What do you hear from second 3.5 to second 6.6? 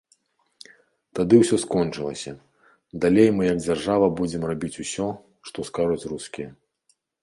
як дзяржава будзем рабіць усё, што скажуць рускія.